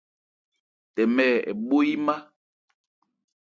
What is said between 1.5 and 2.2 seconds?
bhó yímá.